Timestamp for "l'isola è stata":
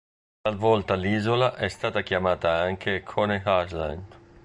0.95-2.01